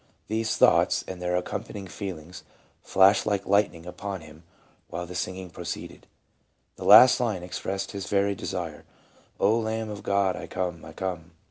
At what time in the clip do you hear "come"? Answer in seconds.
10.47-10.83, 10.93-11.33